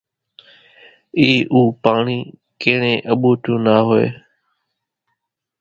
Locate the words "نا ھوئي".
3.65-4.07